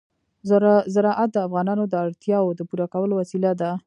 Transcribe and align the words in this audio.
زراعت 0.95 1.29
د 1.33 1.37
افغانانو 1.47 1.83
د 1.89 1.93
اړتیاوو 2.05 2.55
د 2.57 2.61
پوره 2.69 2.85
کولو 2.93 3.13
وسیله 3.21 3.51
ده. 3.61 3.71